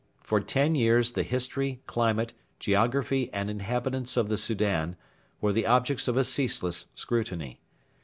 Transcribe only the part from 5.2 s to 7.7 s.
were the objects of a ceaseless scrutiny.